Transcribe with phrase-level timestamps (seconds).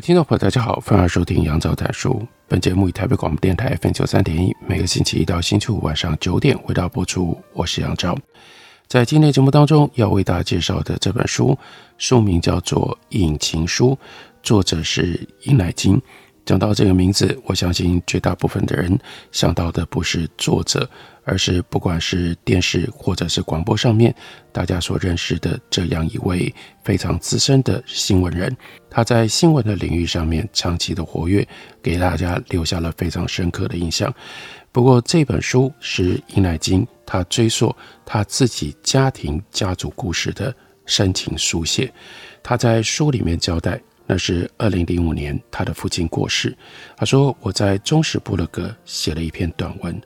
[0.00, 2.24] 听众朋友，大家好，欢迎收听杨照谈书。
[2.46, 7.36] 本节目以台北广播电台 FM 九三点一，每个星期一到星期五晚上九点为大家播出。
[7.52, 8.16] 我是杨照，
[8.86, 11.58] 在今天节目当中要为大家介绍的这本书，
[11.96, 13.90] 书名叫做《引擎书》，
[14.40, 16.00] 作者是尹乃菁。
[16.48, 18.98] 讲到这个名字，我相信绝大部分的人
[19.32, 20.88] 想到的不是作者，
[21.24, 24.14] 而是不管是电视或者是广播上面
[24.50, 26.50] 大家所认识的这样一位
[26.82, 28.56] 非常资深的新闻人。
[28.88, 31.46] 他在新闻的领域上面长期的活跃，
[31.82, 34.10] 给大家留下了非常深刻的印象。
[34.72, 40.54] 不过这本书是伊乃金他追溯他自己家庭家族故事的
[40.86, 41.92] 深情书写。
[42.42, 43.78] 他在书里面交代。
[44.10, 46.56] 那是二零零五年，他的父亲过世。
[46.96, 50.00] 他说：“我在中时部落格写了一篇短文，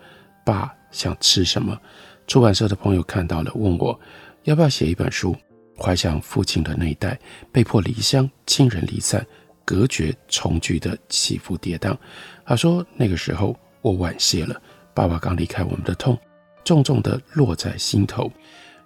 [0.44, 1.80] 爸想吃什么？”
[2.26, 3.98] 出版社的朋友看到了，问我
[4.42, 5.36] 要不要写一本书，
[5.78, 7.16] 怀想父亲的那一代
[7.52, 9.24] 被迫离乡、亲人离散、
[9.64, 11.96] 隔绝、重聚的起伏跌宕。
[12.44, 14.60] 他说：“那个时候我晚谢了，
[14.92, 16.18] 爸爸刚离开我们的痛，
[16.64, 18.28] 重重地落在心头。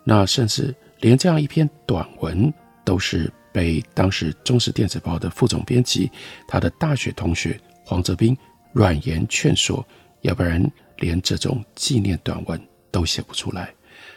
[0.04, 2.52] 那甚至连这样一篇短文
[2.84, 6.10] 都是。”被当时《中时电子报》的副总编辑，
[6.46, 8.36] 他的大学同学黄泽斌
[8.74, 9.82] 软言劝说，
[10.20, 10.62] 要不然
[10.98, 13.72] 连这种纪念短文都写不出来。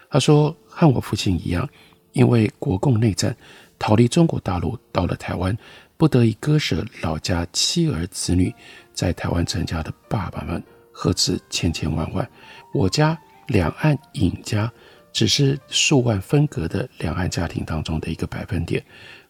[0.09, 1.65] 他说，和我父亲一样，
[2.11, 3.33] 因为国共内战
[3.79, 5.57] 逃离中国大陆，到了台湾，
[5.95, 8.53] 不得已割舍老家妻儿子女，
[8.93, 10.61] 在台湾成家的爸爸们，
[10.91, 12.29] 何止千千万万？
[12.73, 13.17] 我家
[13.47, 14.69] 两岸尹家，
[15.13, 18.83] 只是数万分隔的两岸家庭当中的一个百分点。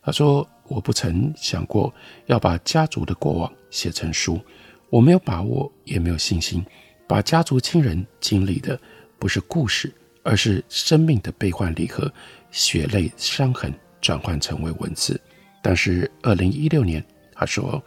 [0.10, 1.94] 他说：“我不曾想过
[2.26, 4.42] 要把家族的过往写成书，
[4.90, 6.66] 我没有把握，也没有信心，
[7.08, 8.80] 把家族亲人经历的
[9.20, 9.94] 不是故事，
[10.24, 12.12] 而是生命的悲欢离合、
[12.50, 13.72] 血泪伤痕
[14.02, 15.22] 转换成为文字。
[15.62, 17.06] 但是，二零一六年，
[17.36, 17.80] 他说，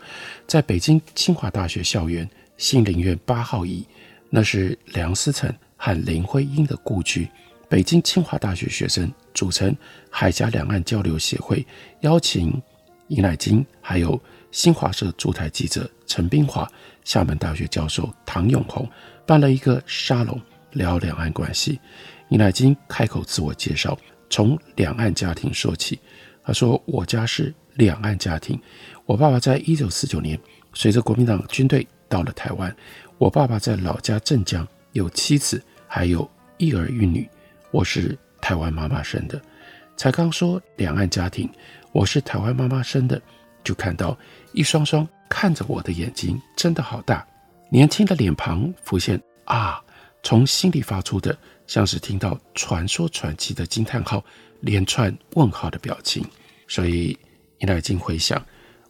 [0.46, 3.84] 在北京清华大学校园杏林院八号乙，
[4.30, 7.26] 那是梁思成和林徽因的故居。”
[7.72, 9.74] 北京清华大学学生组成
[10.10, 11.66] 海峡两岸交流协会，
[12.00, 12.52] 邀请
[13.08, 16.70] 尹乃菁，还有新华社驻台记者陈冰华、
[17.02, 18.86] 厦门大学教授唐永红，
[19.24, 20.38] 办了一个沙龙，
[20.72, 21.80] 聊两岸关系。
[22.28, 25.98] 尹乃菁开口自我介绍，从两岸家庭说起。
[26.44, 28.60] 他说：“我家是两岸家庭，
[29.06, 30.38] 我爸爸在一九四九年
[30.74, 32.76] 随着国民党军队到了台湾，
[33.16, 37.26] 我爸爸在老家镇江有妻子，还有一儿一女。”
[37.72, 39.40] 我是台湾妈妈生的，
[39.96, 41.50] 才刚说两岸家庭，
[41.92, 43.20] 我是台湾妈妈生的，
[43.64, 44.16] 就看到
[44.52, 47.26] 一双双看着我的眼睛，真的好大，
[47.70, 49.82] 年轻的脸庞浮现啊，
[50.22, 54.22] 从心里发出的像是听到传说传奇的惊叹号，
[54.60, 56.22] 连串问号的表情，
[56.68, 57.18] 所以
[57.60, 58.44] 尹乃菁回想，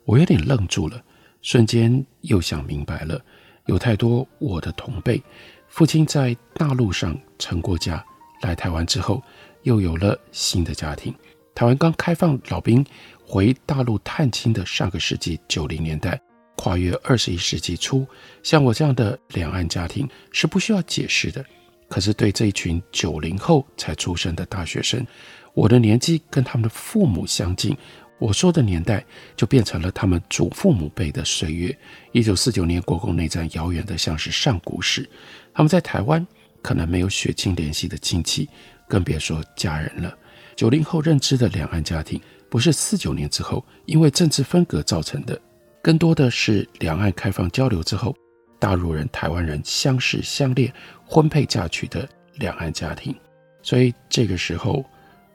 [0.04, 1.00] 我有点愣住了，
[1.40, 3.24] 瞬间又想明白了，
[3.66, 5.22] 有太多我的同辈，
[5.68, 8.04] 父亲在大陆上成过家。
[8.42, 9.22] 来台湾之后，
[9.62, 11.14] 又有了新的家庭。
[11.54, 12.84] 台湾刚开放老兵
[13.26, 16.20] 回大陆探亲的上个世纪九零年代，
[16.56, 18.06] 跨越二十一世纪初，
[18.42, 21.44] 像我这样的两岸家庭是不需要解释的。
[21.88, 25.06] 可是对这一群九零后才出生的大学生，
[25.52, 27.76] 我的年纪跟他们的父母相近，
[28.18, 29.04] 我说的年代
[29.36, 31.78] 就变成了他们祖父母辈的岁月。
[32.12, 35.06] 一九四九年国共内战遥远的像是上古时，
[35.52, 36.26] 他们在台湾。
[36.62, 38.48] 可能没有血亲联系的亲戚，
[38.88, 40.16] 更别说家人了。
[40.54, 45.40] 九零后认知的两岸家庭，不是四九年之后因为政治分隔造成的，
[45.82, 48.14] 更多的是两岸开放交流之后，
[48.58, 50.72] 大陆人、台湾人相识相恋、
[51.04, 53.14] 婚配嫁娶的两岸家庭。
[53.62, 54.84] 所以这个时候，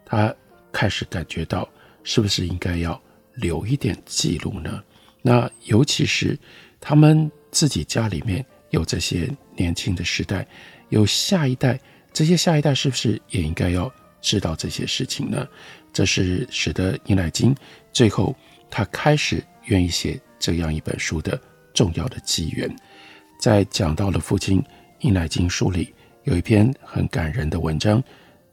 [0.05, 0.33] 他
[0.71, 1.67] 开始感觉到，
[2.03, 3.01] 是不是应该要
[3.35, 4.81] 留一点记录呢？
[5.21, 6.37] 那尤其是
[6.79, 10.47] 他们自己家里面有这些年轻的时代。
[10.89, 11.79] 有下一代，
[12.13, 13.91] 这些下一代是不是也应该要
[14.21, 15.47] 知道这些事情呢？
[15.93, 17.55] 这是使得尹乃金
[17.91, 18.35] 最后
[18.69, 21.39] 他开始愿意写这样一本书的
[21.73, 22.73] 重要的机缘。
[23.39, 24.63] 在讲到了父亲
[25.01, 25.93] 尹乃金书里
[26.23, 28.03] 有一篇很感人的文章，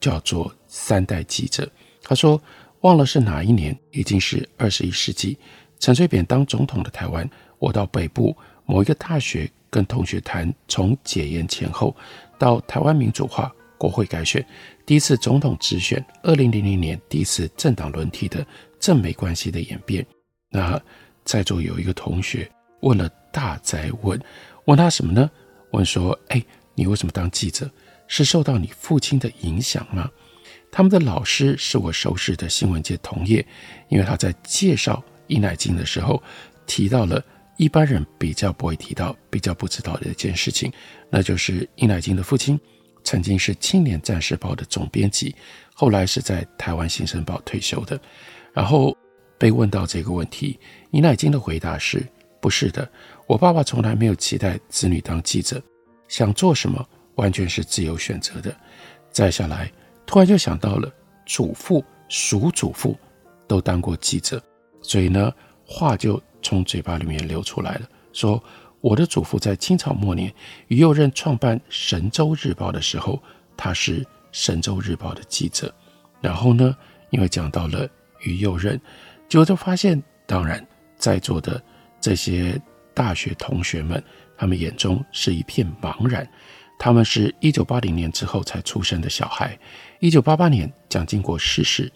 [0.01, 1.65] 叫做《三代记者》。
[2.03, 2.41] 他说
[2.81, 5.39] ：“忘了是哪一年，已经是二十一世纪。
[5.81, 7.29] 陈水扁当总统的台湾，
[7.59, 11.93] 我到北部某一个大学跟同学谈，从解严前后
[12.39, 14.47] 到台湾民主化、国会改选、
[14.87, 18.47] 第一次总统直选、二零零零年第一次政党轮替的
[18.79, 20.07] 政美关系的演变。
[20.49, 20.81] 那
[21.25, 22.49] 在座有一个同学
[22.83, 24.21] 问了大哉问，
[24.67, 25.29] 问他什么呢？
[25.73, 26.41] 问说：“哎，
[26.77, 27.69] 你为什么当记者？
[28.07, 30.09] 是受到你父亲的影响吗？”
[30.71, 33.45] 他们的老师是我熟识的新闻界同业，
[33.89, 36.23] 因为他在介绍伊乃金的时候
[36.65, 37.21] 提到了
[37.57, 40.73] 一般人比较不会提到、比较不知道的一件事情，
[41.11, 42.59] 那就是尹乃菁的父亲
[43.05, 45.35] 曾经是《青年战士报》的总编辑，
[45.75, 48.01] 后来是在台湾《新生报》退休的。
[48.53, 48.97] 然后
[49.39, 50.59] 被问到这个问题，
[50.93, 52.05] 尹乃菁的回答是
[52.41, 52.89] ：“不是的。”
[53.27, 55.63] 我爸爸从来没有期待子女当记者，
[56.09, 58.55] 想做什么完全是自由选择的。
[59.11, 59.71] 再下来，
[60.07, 60.93] 突然就想到了
[61.25, 62.97] 祖父、叔祖父
[63.49, 64.43] 都当过记者，
[64.83, 65.33] 所以呢，
[65.65, 68.41] 话就从嘴巴里面流出来了，说
[68.81, 70.33] 我的祖父在清朝末年，
[70.69, 73.21] 于右任创办《神州日报》的时候，
[73.57, 74.01] 他是
[74.31, 75.75] 《神州日报》的记者。
[76.21, 76.77] 然后呢，
[77.11, 77.89] 因为讲到了
[78.21, 78.81] 于右任，
[79.29, 80.65] 结果就发现，当然
[80.97, 81.61] 在座的
[82.01, 82.61] 这些。
[82.97, 84.01] 大学同学们，
[84.39, 86.25] 他们眼中是一片茫然。
[86.79, 89.59] 他们是一九八零年之后才出生的小孩。
[89.99, 91.93] 一九八八年，蒋经国逝世，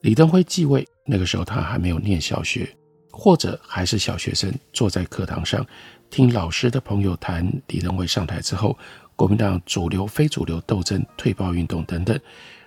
[0.00, 0.84] 李登辉继位。
[1.06, 2.68] 那个时候他还没有念小学，
[3.12, 5.64] 或者还是小学生，坐在课堂上
[6.10, 8.76] 听老师的朋友谈李登辉上台之后，
[9.14, 12.18] 国民党主流、非主流斗争、退报运动等等。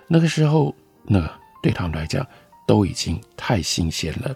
[0.08, 1.30] 那个时候，那
[1.62, 2.26] 对他们来讲
[2.66, 4.34] 都已经太新鲜了。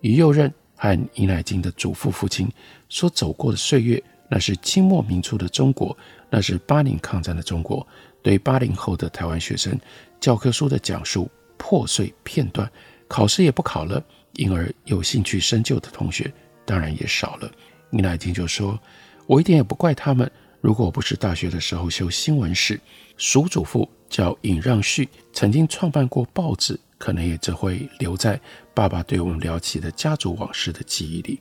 [0.00, 0.52] 于右任。
[0.76, 2.50] 和尹乃菁的祖父父亲
[2.88, 5.96] 所走过的岁月，那是清末民初的中国，
[6.28, 7.86] 那是八年抗战的中国。
[8.22, 9.78] 对八零后的台湾学生，
[10.20, 12.70] 教科书的讲述破碎片段，
[13.06, 14.02] 考试也不考了，
[14.36, 16.32] 因而有兴趣深究的同学
[16.64, 17.50] 当然也少了。
[17.92, 18.78] 尹乃菁就说
[19.26, 20.30] ：“我一点也不怪他们。
[20.60, 22.80] 如果我不是大学的时候修新闻史，
[23.16, 28.40] 叔祖父叫尹让旭，曾经创办过报纸。”可能也只会留在
[28.72, 31.38] 爸爸对我们聊起的家族往事的记忆里。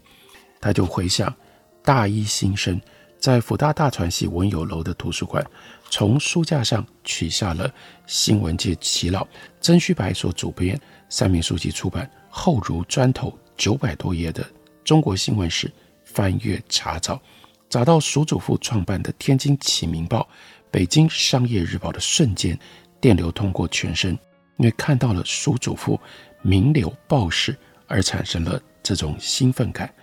[0.60, 1.34] 他就回想
[1.82, 2.82] 大一新生
[3.18, 5.46] 在辅大大传系文友楼的图书馆，
[5.90, 7.74] 从书架上取下了
[8.08, 9.26] 新闻界耆老
[9.62, 10.78] 曾虚白所主编、
[11.14, 14.44] 三民书籍出版、厚如砖头九百多页的
[14.84, 15.68] 《中国新闻史》，
[16.04, 17.22] 翻阅查找，
[17.70, 20.22] 找到叔祖父创办的《天津启明报》、
[20.72, 22.58] 《北京商业日报》的瞬间，
[23.00, 24.18] 电流通过全身。
[24.58, 26.02] 因为看到了叔祖父
[26.42, 27.56] 名流报史，
[27.86, 29.94] 而产生了这种兴奋感。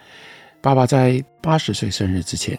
[0.61, 2.57] 爸爸在八十岁生日之前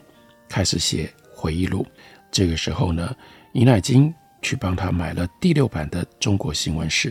[0.49, 1.87] 开始写回忆录，
[2.29, 3.15] 这个时候呢，
[3.53, 7.09] 尹乃菁去帮他买了第六版的《中国新闻史》，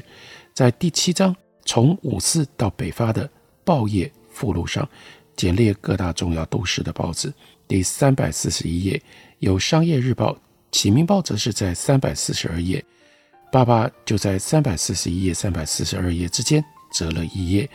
[0.60, 1.34] 在第七章
[1.64, 3.26] 从五四到北伐的
[3.64, 4.86] 报业附录上，
[5.34, 7.32] 简列各大重要都市的报纸。
[7.66, 9.02] 第三百四十一页
[9.38, 10.32] 有《商业日报》，
[10.70, 12.84] 《启明报》则是在三百四十二页。
[13.50, 17.66] 爸爸就在三百四十一页、三百四十二页之间折了一页，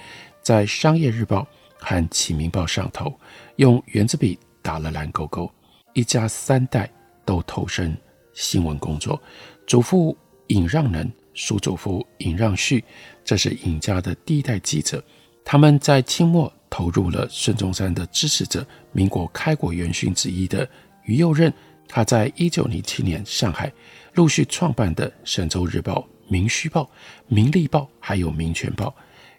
[0.43, 1.39] 在《商业日报》
[1.83, 3.11] 和《启明报》上头
[3.55, 5.51] 用圆珠笔打了蓝勾勾。
[5.93, 6.87] 一家三代
[7.25, 7.97] 都投身
[8.35, 9.19] 新闻工作，
[9.65, 10.15] 祖父
[10.49, 12.83] 尹让能，叔祖父尹让旭，
[13.23, 15.03] 这是尹家的第一代记者。
[15.43, 20.67] 他们在清末投入了孙中山的支持者、民国开国元勋之一的
[21.03, 21.53] 于右任。
[21.87, 23.71] 他在一九零七年上海。
[24.15, 25.95] 陆续创办的《神州日报》
[26.29, 26.83] 《民须报》
[27.27, 28.87] 《民力报》还有《民权报》，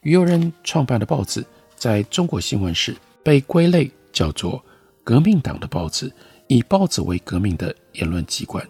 [0.02, 1.42] 于右任创办的报纸，
[1.76, 4.62] 在中国新闻史被归类叫做
[5.02, 6.12] 革命党的报纸，
[6.46, 8.62] 以报纸为革命的言论机关。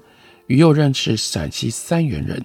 [0.47, 2.41] 于右任是陕西三原人，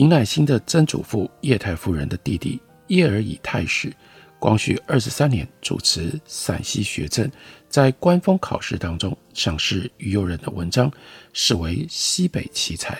[0.00, 3.92] 尹乃新的曾祖父叶太夫人的弟弟叶尔以太史。
[4.38, 7.30] 光绪二十三年主持陕西学政，
[7.68, 10.90] 在官方考试当中赏识于右任的文章，
[11.34, 12.98] 视为西北奇才。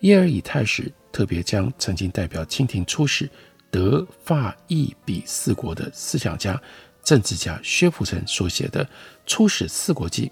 [0.00, 3.28] 叶尔以太史特别将曾经代表清廷出使
[3.70, 6.58] 德法意比四国的思想家、
[7.04, 8.82] 政治家薛福成所写的
[9.26, 10.28] 《出使四国记》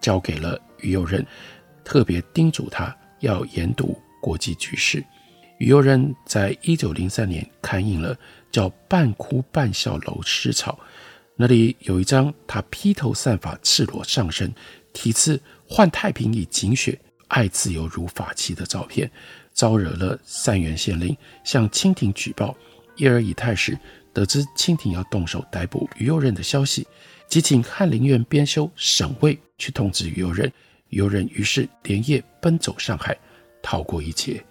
[0.00, 1.24] 交给了于右任，
[1.84, 5.04] 特别叮嘱他要研读国际局势。
[5.58, 8.16] 于右任在一九零三年刊印了
[8.50, 10.78] 叫《半哭半笑楼诗草》，
[11.36, 14.52] 那里有一张他披头散发、赤裸上身，
[14.92, 19.10] 题字“换太平以警雪，爱自由如法器”的照片，
[19.54, 22.56] 招惹了三原县令向清廷举报。
[22.96, 23.78] 叶尔以太史
[24.12, 26.86] 得知清廷要动手逮捕于右任的消息，
[27.28, 30.46] 即请翰林院编修沈卫去通知于右任。
[30.90, 33.16] 于右任于是连夜奔走上海，
[33.62, 34.44] 逃过一劫。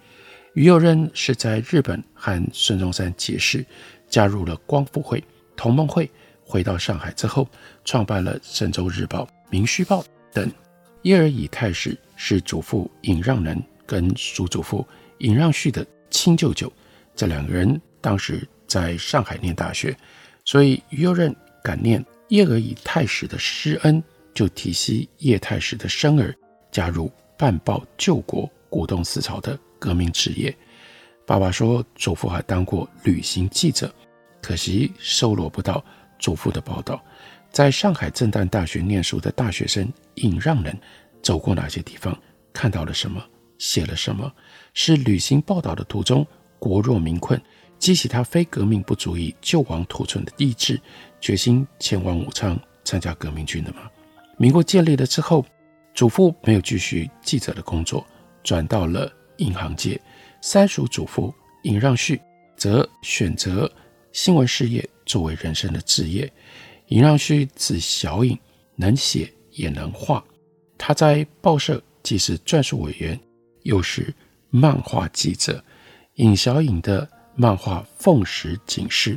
[0.54, 3.64] 于右任是在日本和孙中山结识，
[4.08, 5.22] 加入了光复会、
[5.56, 6.10] 同盟会，
[6.44, 7.48] 回到上海之后，
[7.84, 10.50] 创办了《神州日报》《民须报》等。
[11.02, 14.86] 叶尔以太史是祖父尹让仁跟叔祖父
[15.18, 16.72] 尹让旭的亲舅舅，
[17.16, 19.96] 这两个人当时在上海念大学，
[20.44, 24.02] 所以于右任感念叶尔以太史的师恩，
[24.34, 26.32] 就提携叶太史的生儿
[26.70, 30.56] 加入办报救国、鼓动思潮的革命职业。
[31.26, 33.92] 爸爸说，祖父还当过旅行记者，
[34.40, 35.84] 可惜收罗不到。
[36.20, 37.02] 祖父的报道，
[37.50, 40.78] 在上海震旦大学念书的大学生尹让人
[41.20, 42.16] 走过哪些地方，
[42.52, 43.20] 看到了什么，
[43.58, 44.32] 写了什么？
[44.72, 46.24] 是旅行报道的途中，
[46.60, 47.40] 国弱民困，
[47.76, 50.80] 激起他非革命不足以救亡图存的意志，
[51.20, 53.90] 决心前往武昌参加革命军的吗？
[54.38, 55.44] 民国建立了之后，
[55.92, 58.06] 祖父没有继续记者的工作，
[58.44, 60.00] 转到了银行界。
[60.40, 62.20] 三叔祖父尹让旭
[62.56, 63.70] 则选择
[64.12, 64.88] 新闻事业。
[65.04, 66.32] 作为人生的志业，
[66.86, 68.38] 尹让旭字小尹，
[68.76, 70.24] 能写也能画。
[70.78, 73.18] 他在报社既是撰述委员，
[73.64, 74.14] 又是
[74.48, 75.62] 漫画记者。
[76.14, 79.16] 尹小尹的漫画《奉使警示》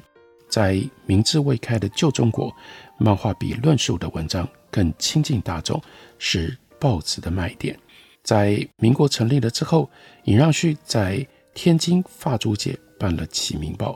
[0.49, 2.51] 在明治未开的旧中国，
[2.97, 5.79] 漫画比论述的文章更亲近大众，
[6.17, 7.77] 是报纸的卖点。
[8.25, 9.87] 在民国成立了之后，
[10.23, 13.93] 尹让旭在天津法租界办了《启明报》，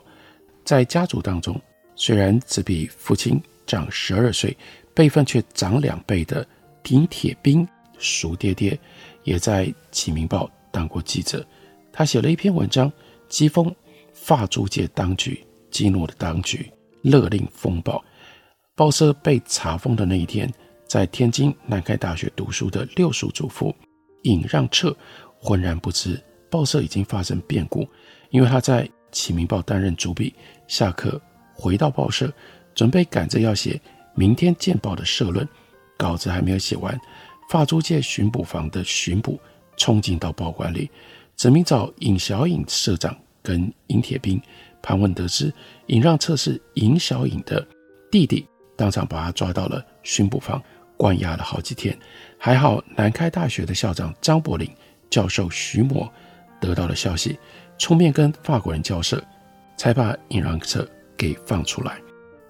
[0.64, 1.60] 在家族当中。
[1.96, 4.56] 虽然只比父亲长十二岁，
[4.94, 6.46] 辈分却长两倍的
[6.82, 7.66] 丁铁兵
[7.98, 8.78] 叔爹爹，
[9.24, 11.44] 也在《启明报》当过记者。
[11.92, 12.90] 他写了一篇文章，
[13.28, 13.74] 讥讽
[14.14, 16.70] 法租界当局，激怒了当局，
[17.02, 18.02] 勒令封报。
[18.76, 20.50] 报社被查封的那一天，
[20.86, 23.74] 在天津南开大学读书的六叔祖父
[24.22, 24.96] 尹让彻
[25.38, 27.86] 浑然不知报社已经发生变故，
[28.30, 30.34] 因为他在《启明报》担任主笔，
[30.66, 31.20] 下课。
[31.52, 32.32] 回到报社，
[32.74, 33.78] 准备赶着要写
[34.14, 35.46] 明天见报的社论，
[35.98, 36.98] 稿子还没有写完，
[37.50, 39.38] 法租界巡捕房的巡捕
[39.76, 40.90] 冲进到报馆里，
[41.36, 44.40] 指名找尹小尹社长跟尹铁兵，
[44.80, 45.52] 盘问得知
[45.88, 47.66] 尹让彻是尹小尹的
[48.10, 50.62] 弟弟，当场把他抓到了巡捕房，
[50.96, 51.94] 关押了好几天。
[52.40, 54.68] 还好南开大学的校长张伯苓
[55.10, 56.10] 教授徐模
[56.60, 57.38] 得到了消息，
[57.78, 59.22] 出面跟法国人交涉，
[59.76, 60.88] 才把引狼者。
[61.20, 62.00] 给放出来，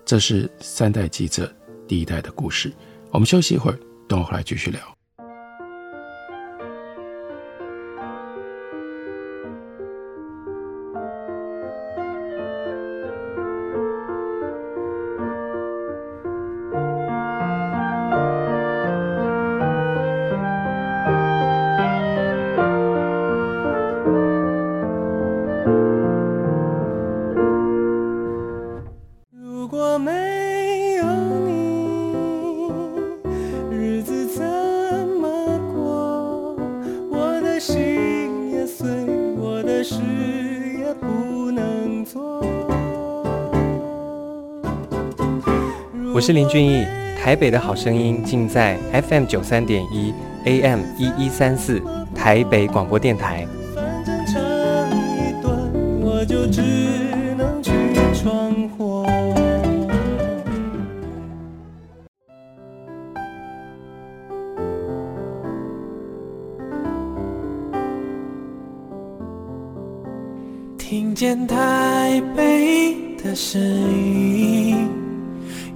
[0.04, 1.52] 这是三代记者
[1.88, 2.72] 第一代的故事。
[3.10, 3.76] 我们休息一会儿，
[4.08, 4.99] 等我回来继续聊。
[46.20, 46.84] 我是林俊逸，
[47.16, 48.76] 台北的好声音尽在
[49.08, 50.12] FM 九三点一
[50.44, 51.82] AM 一一三四
[52.14, 53.46] 台北广播电台。
[70.76, 74.99] 听见台北的声音。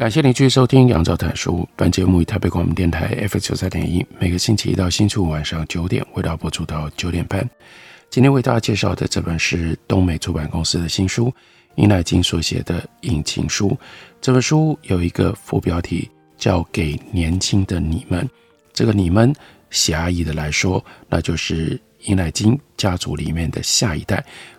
[0.00, 1.58] 感谢您继续收听《杨照谈书》。
[1.76, 7.46] 本节目以台北广播电台 F 九三点一，每个星期一到星期五晚上九点，为大家播出到九点半。
[8.08, 11.30] 今天为大家介绍的这本是东美出版公司的新书，
[11.74, 13.68] 尹乃菁所写的《引情书》。
[14.22, 18.26] 这本书有一个副标题叫“给年轻的你们”。
[18.72, 19.30] 这个“你们”
[19.68, 24.16] 狭义的来说，那就是尹乃菁家族里面的下一代；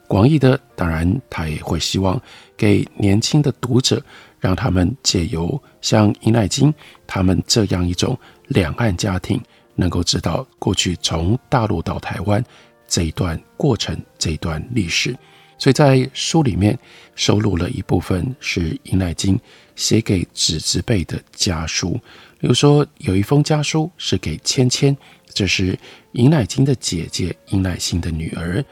[0.07, 2.21] 广义的，当然他也会希望
[2.55, 4.00] 给年轻的读者。
[4.41, 6.74] 让他们借由像尹乃菁
[7.07, 8.17] 他们这样一种
[8.48, 9.39] 两岸家庭，
[9.75, 12.43] 能够知道过去从大陆到台湾
[12.88, 15.15] 这一段过程，这一段历史。
[15.57, 16.77] 所以在书里面
[17.13, 19.39] 收录了一部分是尹乃菁
[19.75, 21.91] 写给子侄辈的家书，
[22.39, 24.98] 比如说有一封家书是给芊芊，
[25.36, 25.77] 这是
[26.13, 28.65] 尹乃菁的姐姐尹乃馨的女儿。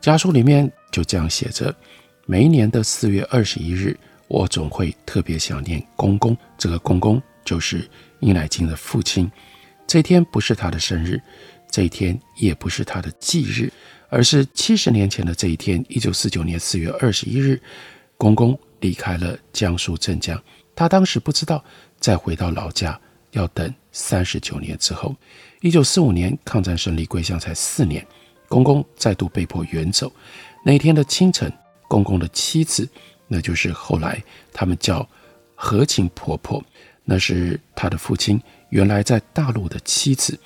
[0.00, 1.72] 家书里面就这样写着：
[2.24, 3.94] 每一年的四月二十一日，
[4.32, 6.34] 我总会特别想念公公。
[6.56, 7.86] 这个公公就是
[8.20, 9.30] 尹乃金的父亲。
[9.86, 11.20] 这天不是他的生日，
[11.70, 13.70] 这一天也不是他的忌日。
[14.08, 17.60] 而是七十年前的这一天，一九四九年四月二十一日，
[18.16, 20.42] 公公离开了江苏镇江。
[20.74, 21.62] 他当时不知道，
[22.00, 22.98] 再回到老家
[23.32, 25.14] 要等三十九年之后。
[25.60, 28.06] 一九四五年抗战胜利归乡才四年，
[28.48, 30.10] 公公再度被迫远走。
[30.64, 31.52] 那天的清晨，
[31.86, 32.88] 公公的妻子，
[33.32, 34.22] 那就是后来
[34.52, 35.08] 他们叫
[35.54, 36.62] 和情婆婆，
[37.02, 40.38] 那是他的父亲原来在大陆的妻子，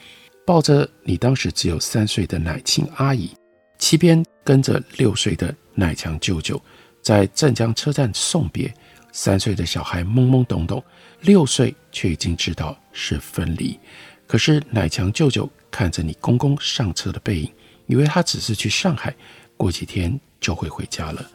[0.47, 3.29] 抱着你当时只有三岁的乃沁阿姨。
[3.77, 6.63] 七边跟着六岁的乃强舅舅
[7.03, 8.73] 在镇江车站送别，
[9.11, 10.83] 三岁的小孩懵懵懂懂，
[11.23, 13.77] 六岁却已经知道是分离。
[14.29, 17.53] 可是乃强舅舅看着你公公上车的背影，
[17.87, 19.13] 以为他只是去上海，
[19.57, 21.29] 过几天就会回家了。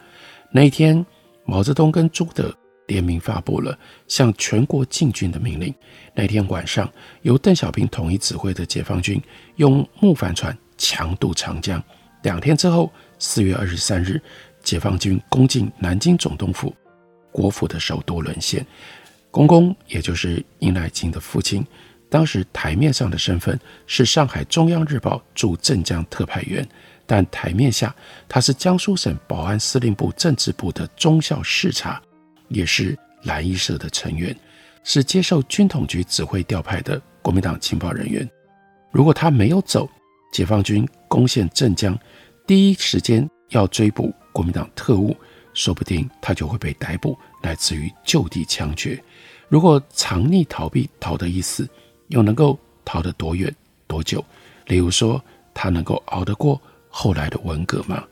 [0.53, 1.05] 那一天，
[1.51, 2.49] 毛泽东跟朱德
[2.87, 3.77] 联名发布了
[4.07, 5.75] 向全国进军的命令。
[6.15, 6.89] 那天晚上，
[7.23, 9.21] 由邓小平统一指挥的解放军
[9.57, 11.83] 用木帆船强渡长江。
[12.23, 12.89] 两天之后，
[13.19, 14.21] 四月二十三日，
[14.63, 16.73] 解放军攻进南京总督府，
[17.33, 18.65] 国府的首都沦陷。
[19.29, 21.67] 公公，也就是殷乃菁的父亲，
[22.09, 26.65] 当时台面上的身份是上海中央日报驻镇江特派员，
[27.11, 27.93] 但台面下
[28.29, 32.01] 他是江苏省保安司令部政治部的中校视察，
[32.47, 34.33] 也是蓝衣社的成员，
[34.85, 38.25] 是接受军统局指挥调派的国民党情报人员。
[38.91, 39.89] 如果他没有走，
[40.31, 41.99] 解放军攻陷镇江，
[42.47, 45.13] 第一时间要追捕国民党特务，
[45.53, 48.97] 说不定他就会被逮捕，乃至于就地枪决。
[49.49, 51.67] 如果藏匿逃避，逃得一死，
[52.07, 53.53] 又能够逃得多远
[53.85, 54.23] 多久？
[54.67, 55.21] 例如说，
[55.53, 58.03] 他能够熬得过后来的文革吗？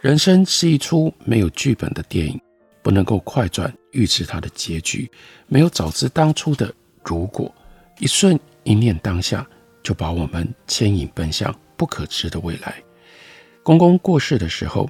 [0.00, 2.40] 人生是一出没有剧本的电影，
[2.82, 5.10] 不能够快转预知它的结局，
[5.48, 6.72] 没有早知当初的
[7.02, 7.52] 如果，
[7.98, 9.44] 一瞬一念当下，
[9.82, 11.52] 就把我们牵引奔向。
[11.78, 12.74] 不可知的未来。
[13.62, 14.88] 公公过世的时候，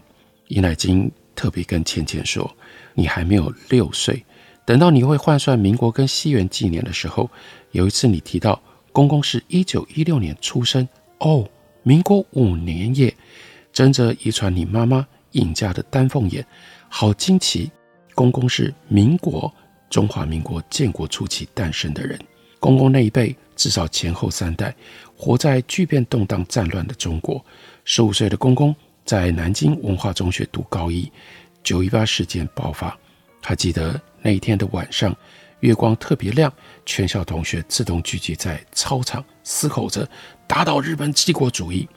[0.48, 2.48] 尹乃菁特别跟芊芊说
[2.94, 4.24] ：“你还没有六岁，
[4.64, 7.28] 等到你会换算民国跟西元纪年的时候，
[7.72, 11.44] 有一次你提到公公是一九一六年出生，哦，
[11.86, 13.14] 民国五年夜，
[13.72, 16.44] 真着遗传你妈妈尹家的丹凤眼，
[16.88, 17.70] 好惊奇！
[18.12, 19.54] 公公是民国
[19.88, 22.18] 中华民国建国初期诞生的人，
[22.58, 24.74] 公公那一辈至少前后三代。”
[25.16, 27.40] 活在巨变动荡、战乱的中国，
[27.84, 31.08] 十五岁的公公在南京文化中学读高一，
[31.62, 32.98] 九一八事件爆发。
[33.40, 35.16] 他记得那一天的晚上，
[35.60, 36.52] 月光特别亮，
[36.84, 40.06] 全校同学自动聚集在操场，嘶吼着
[40.46, 41.88] 打倒日本帝国主义。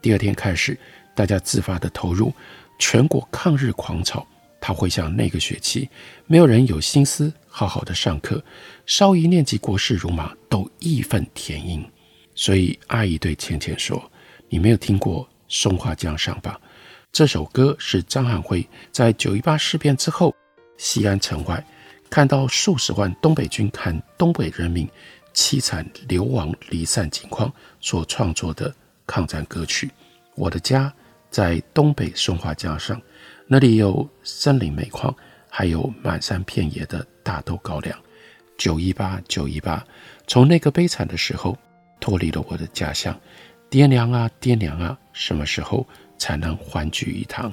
[0.00, 0.78] 第二天开始，
[1.14, 2.32] 大家自发地投入
[2.78, 4.26] 全国抗日狂潮。
[4.60, 5.88] 他回想那个学期，
[6.26, 8.42] 没有人有心思好好的上课，
[8.86, 11.84] 稍一念及国事如马，都义愤填膺。
[12.34, 14.10] 所以阿姨对倩倩说
[14.48, 16.60] ：“你没有听过《松花江上》吧？
[17.12, 20.34] 这首歌是张汉辉在九一八事变之后，
[20.76, 21.64] 西安城外
[22.10, 24.88] 看到数十万东北军和东北人民
[25.38, 28.74] 凄惨流亡离散境况所创作的
[29.06, 29.88] 抗战歌曲。
[30.34, 30.92] 我的家
[31.30, 33.00] 在东北松花江上，
[33.46, 35.14] 那里有森林煤矿，
[35.48, 37.96] 还有满山遍野的大豆高粱。
[38.56, 39.86] 九一八，九一八，
[40.26, 41.56] 从那个悲惨的时候。”
[42.00, 43.20] 脱离了我的家乡，
[43.68, 45.84] 爹娘啊，爹娘啊，什么时候
[46.16, 47.52] 才能欢聚一堂？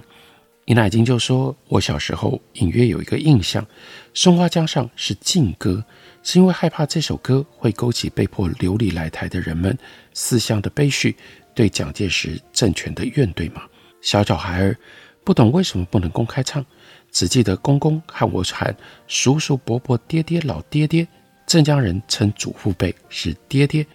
[0.65, 3.63] 尹乃菁就说：“我小时候隐约有一个印象，
[4.13, 5.83] 《松花江上》是禁歌，
[6.25, 9.77] 是因为害怕这首歌会勾起被迫流离来台的人们
[10.11, 11.15] 思乡的悲绪，
[11.53, 13.61] 对蒋介石政权的怨怼吗。
[14.01, 14.75] 小小孩儿
[15.23, 16.65] 不懂为什么不能公开唱，
[17.11, 18.75] 只记得公公和我喊
[19.07, 21.07] 叔叔伯伯爹爹老爹爹，
[21.45, 23.85] 镇江人称祖父辈是爹爹。”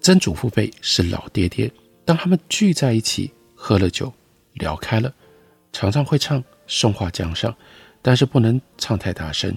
[0.00, 1.70] 曾祖父辈是老爹爹，
[2.06, 4.10] 当他们聚在一起喝了酒，
[4.54, 5.12] 聊开了，
[5.70, 7.52] 常常会唱《松花江上》，
[8.00, 9.54] 但是不能唱太大声，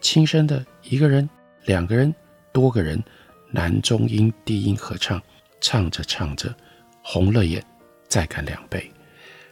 [0.00, 1.28] 轻声的一个人、
[1.64, 2.14] 两个人、
[2.52, 3.02] 多个人，
[3.50, 5.20] 男中音、低音合唱，
[5.60, 6.54] 唱着唱着，
[7.02, 7.64] 红了眼，
[8.08, 8.90] 再干两杯。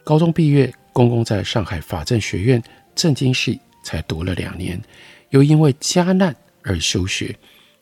[0.03, 2.61] 高中毕业，公公在上海法政学院
[2.95, 4.81] 政经系才读了两年，
[5.29, 7.35] 又因为家难而休学。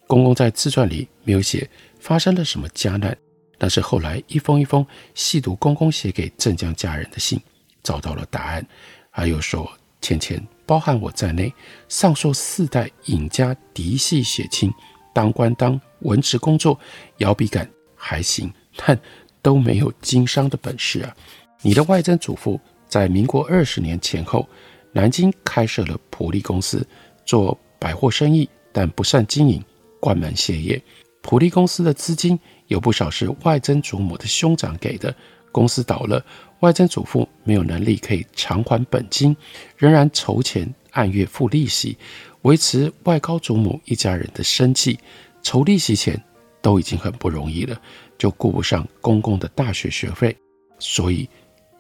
[0.05, 1.69] 公公在自传里没有写。
[1.99, 3.17] 发生了什么家难，
[3.57, 4.85] 但是后来一封一封
[5.15, 7.41] 细读公公写给镇江家人的信，
[7.83, 8.65] 找到了答案。
[9.09, 11.51] 还有说，钱钱包含我在内，
[11.87, 14.71] 上述四代尹家嫡系血亲，
[15.13, 16.77] 当官当文职工作，
[17.17, 18.99] 摇笔杆还行，但
[19.41, 21.15] 都没有经商的本事啊。
[21.61, 24.47] 你的外曾祖父在民国二十年前后，
[24.91, 26.85] 南京开设了普利公司，
[27.25, 29.63] 做百货生意，但不善经营，
[30.01, 30.79] 关门歇业。
[31.21, 35.13] 普利公司的资金有不少是外曾祖母的兄长给的，
[35.57, 36.23] 公司倒了，
[36.59, 39.35] 外曾祖父没有能力可以偿还本金，
[39.75, 41.97] 仍然筹钱按月付利息，
[42.43, 44.99] 维持外高祖母一家人的生计。
[45.41, 46.23] 筹利息钱
[46.61, 47.81] 都已经很不容易了，
[48.19, 50.37] 就顾不上公公的大学学费，
[50.77, 51.27] 所以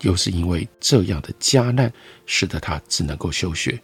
[0.01, 1.93] 又是因为这样的家难，
[2.25, 3.79] 使得他只能够休学。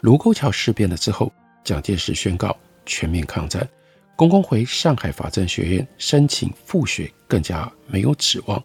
[0.00, 1.32] 卢沟桥事变了之后，
[1.62, 3.64] 蒋介石宣告全面抗战。
[4.16, 8.60] 公公回上海法政学院申请复学，更加没有指望。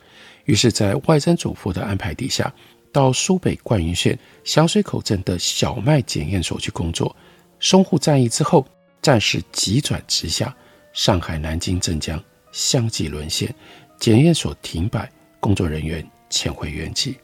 [0.52, 2.54] 于是，在外曾祖父的安排底下，
[2.92, 7.16] 到苏北灌云县响水口镇的小麦检验所去工作。
[7.62, 8.68] 淞沪战役之后，
[9.02, 10.54] 战事急转直下，
[10.92, 13.56] 上海、南京、镇江相继沦陷，
[13.98, 15.10] 检验所停摆，
[15.40, 17.18] 工作人员迁回原籍。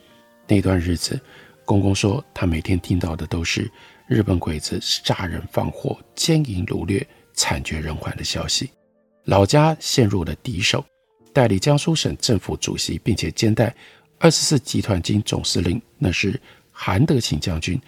[0.48, 1.20] 那段日子，
[1.66, 3.70] 公公说他每天听到的都是
[4.08, 7.06] 日本鬼子杀人放火、奸淫掳掠。
[7.34, 8.72] 惨绝人寰的消息，
[9.26, 10.84] 老家陷入了敌手。
[11.38, 13.72] 代理江苏省政府主席，并且兼代
[14.18, 17.80] 二十四集团军总司令，那是韩德勤将军，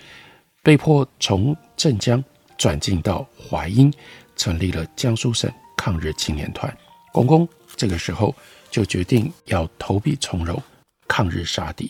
[0.62, 2.24] 被迫从镇江
[2.60, 3.92] 转进到淮阴，
[4.36, 6.72] 成立了江苏省抗日青年团。
[7.12, 8.36] 公公这个时候
[8.70, 10.62] 就决定要投笔从戎，
[11.08, 11.90] 抗日杀敌。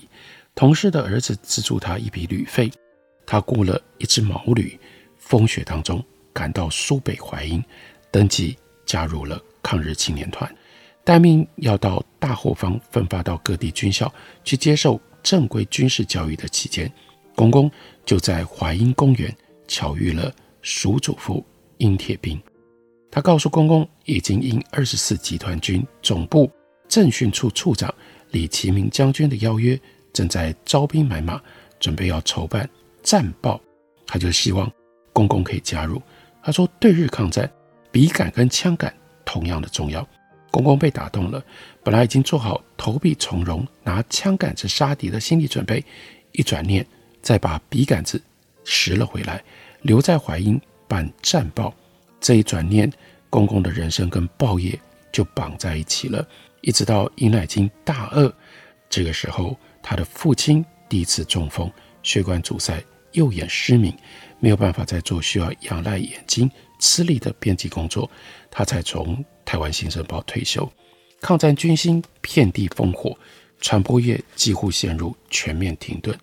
[0.55, 2.71] 同事的儿子资助他一笔旅费，
[3.25, 4.79] 他雇了一支毛驴，
[5.17, 6.01] 风雪当中。
[6.31, 7.61] 赶到苏北淮阴，
[8.13, 10.49] 登记加入了抗日青年团，
[11.09, 16.87] 待命要到大后方分发到各地军校去接受正规军事教育的期间，
[17.33, 17.67] 公公
[18.05, 19.35] 就在淮阴公园
[19.67, 21.43] 巧遇了叔祖父
[21.79, 22.39] 殷铁兵。
[23.09, 26.47] 他告诉公公，已经应二十四集团军总部
[26.87, 27.91] 政训处处长
[28.29, 29.75] 李其明将军的邀约，
[30.13, 31.41] 正在招兵买马，
[31.79, 32.69] 准备要筹办
[33.01, 33.59] 战报。
[34.05, 34.71] 他就希望
[35.11, 35.99] 公公可以加入。
[36.43, 37.51] 他说：“对日抗战，
[37.91, 38.95] 笔杆跟枪杆
[39.25, 40.07] 同样的重要。”
[40.51, 41.43] 公公被打动了，
[41.83, 45.83] 本来已经做好投笔从戎、拿枪杆子杀敌的心理准备，
[46.31, 46.85] 一转念，
[47.21, 48.21] 再把笔杆子
[48.63, 49.43] 拾了回来，
[49.81, 51.73] 留在淮阴办战报。
[52.19, 52.91] 这一转念，
[53.29, 54.77] 公公的人生跟报业
[55.11, 56.27] 就绑在一起了。
[56.61, 58.33] 一直到尹乃金大二，
[58.89, 61.71] 这个时候，他的父亲第一次中风，
[62.03, 62.83] 血管阻塞，
[63.13, 63.95] 右眼失明。
[64.41, 68.09] 没有办法再做需要仰赖眼睛吃力的编辑工作，
[68.49, 70.71] 他才从台湾新生报退休。
[71.19, 73.17] 抗战军心遍地烽火，
[73.59, 76.15] 传播业几乎陷入全面停顿，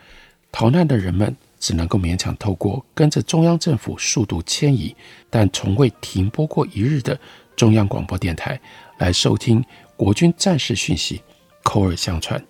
[0.53, 4.95] 逃难的人们只能够勉强透过跟着中央政府速度迁移，
[5.29, 7.19] 但从未停播过一日的
[7.57, 8.61] 中央广播电台
[8.99, 9.63] 来收听
[9.97, 11.21] 国军战事讯息。
[11.65, 12.41] 口耳相传，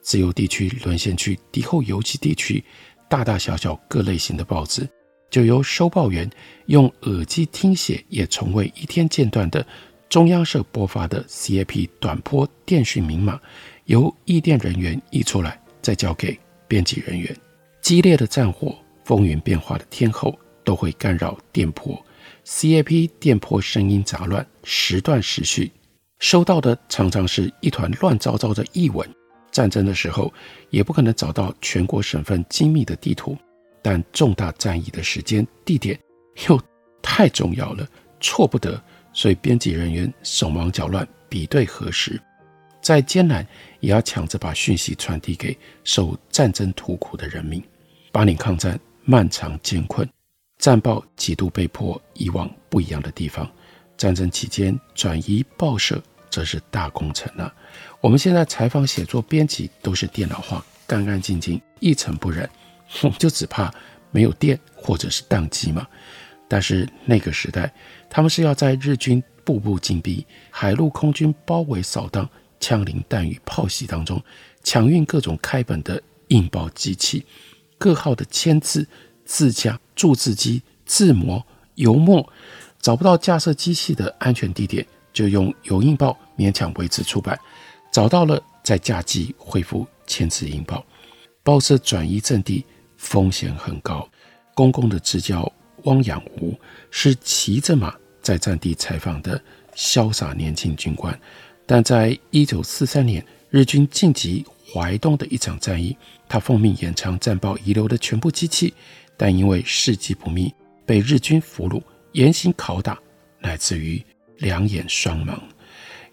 [0.00, 2.62] 自由地区、沦陷区、敌后游击地区，
[3.08, 4.88] 大大小小各类型的报纸。
[5.28, 6.28] 就由收报员
[6.66, 9.64] 用耳机听写，也从未一天间断的
[10.10, 13.40] 中央社播发的 CAP 短波电讯明码，
[13.84, 17.34] 由译电人员译出来，再交给编辑人员。
[17.80, 21.96] 激烈的战火、风云变化的天候，都会干扰电波。
[22.44, 25.70] CAP 电波声音杂乱，时断时续，
[26.18, 29.08] 收到的常常是一团乱糟糟的译文。
[29.52, 30.32] 战争的时候，
[30.70, 33.38] 也不可能找到全国省份精密的地图。
[33.80, 35.96] 但重大战役的时间、地点
[36.48, 36.60] 又
[37.00, 37.86] 太重要了，
[38.20, 42.20] 错不得，所以编辑人员手忙脚乱，比对核实，
[42.80, 43.46] 再艰难
[43.80, 47.62] 也要抢着把讯息传递给受战争荼苦的人民。
[48.12, 50.08] 八年抗战漫长艰困，
[50.58, 53.50] 战报几度被迫移往不一样的地方。
[53.96, 57.52] 战争期间转移报社，则是大工程啊！
[58.00, 62.48] 我们现在采访、写作、编辑都是电脑化，干干净净，一尘不染。
[63.02, 63.72] 我们就只怕
[64.10, 65.86] 没有电或者是宕机嘛。
[66.48, 67.72] 但是那个时代，
[68.10, 74.22] 他们是要在日军步步紧逼、海陆空军包围扫荡、枪林弹雨炮袭当中，
[74.62, 77.24] 抢运各种开本的印报机器、
[77.78, 78.86] 各号的签字、
[79.24, 81.42] 字架、注字机、字模、
[81.76, 82.30] 油墨，
[82.80, 87.38] 找不到架设机器的安全地点，就用油印报勉强维持出版。
[87.92, 90.84] 找到了，再架机恢复签字印报。
[91.42, 92.66] 报社转移阵地。
[93.02, 94.06] 风险很高。
[94.54, 95.50] 公公的支教
[95.84, 96.54] 汪养吾
[96.90, 99.42] 是骑着马在战地采访的
[99.74, 101.18] 潇洒年轻军官，
[101.66, 105.96] 但在一九四三年日军进击淮东的一场战役，
[106.28, 108.72] 他奉命延长战报遗留的全部机器，
[109.16, 110.52] 但因为事迹不密，
[110.86, 112.98] 被日军俘虏，严刑拷打，
[113.40, 114.02] 乃至于
[114.38, 115.38] 两眼双盲。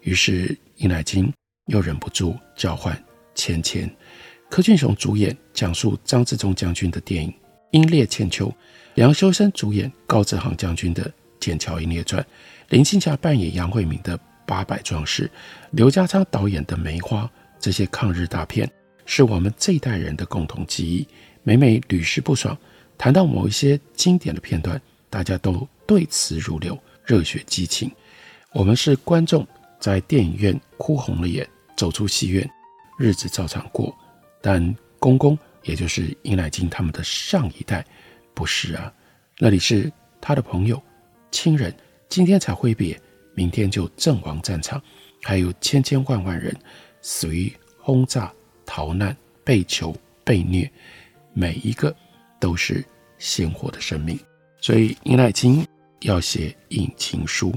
[0.00, 1.32] 于是殷乃金
[1.66, 3.00] 又忍不住叫唤
[3.34, 3.88] 芊芊。
[4.48, 7.30] 柯俊雄主演讲述张自忠将军的电影
[7.72, 8.48] 《英烈千秋》，
[8.94, 11.04] 梁修身主演高志航将军的
[11.40, 12.22] 《剑桥英烈传》，
[12.68, 15.26] 林青霞扮演杨惠敏的《八百壮士》，
[15.70, 17.22] 刘家昌导演的《梅花》，
[17.58, 18.70] 这些抗日大片
[19.06, 21.06] 是我们这一代人的共同记忆。
[21.42, 22.56] 每每屡试不爽，
[22.98, 27.90] 谈到某一些经典的片段，大家都对词如流，热血激情。
[28.52, 29.46] 我们是观众，
[29.80, 32.46] 在电影院哭红了眼，走出戏院，
[32.98, 33.96] 日子照常过。
[34.42, 37.84] 但公公，也就是殷乃金他们的上一代，
[38.34, 38.92] 不是啊，
[39.38, 40.82] 那里是他的朋友、
[41.30, 41.74] 亲人，
[42.08, 43.00] 今天才挥别，
[43.34, 44.82] 明天就阵亡战场，
[45.22, 46.54] 还有千千万万人
[47.02, 48.32] 死于轰炸、
[48.66, 50.70] 逃难、被囚、被虐，
[51.32, 51.94] 每一个
[52.40, 52.84] 都是
[53.18, 54.18] 鲜活的生命。
[54.60, 55.66] 所以殷乃金
[56.00, 57.52] 要写引情书，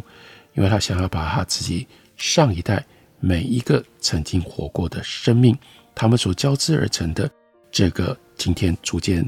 [0.54, 2.86] 因为他想要把他自己上一代
[3.20, 5.58] 每一个曾经活过的生命。
[5.94, 7.30] 他们所交织而成的
[7.72, 9.28] 这个今天逐渐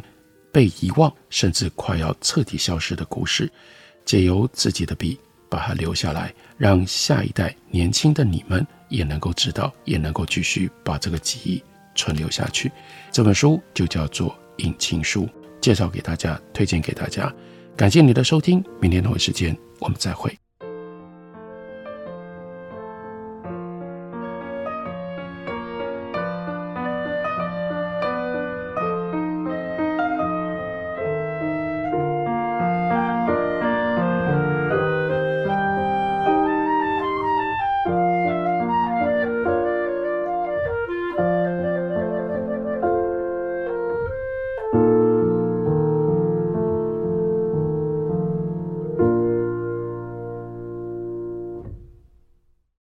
[0.52, 3.52] 被遗忘，甚至快要彻底消失的故事，
[4.06, 11.64] 借由自己的笔把它留下来，让下一代年轻的你们也能够知道，也能够继续把这个记忆
[11.96, 12.72] 存留下去。
[13.12, 14.30] 这本书就叫做
[14.64, 15.24] 《引擎书》，
[15.62, 17.34] 介绍给大家，推荐给大家。
[17.76, 20.43] 感谢你的收听，明天同一时间我们再会。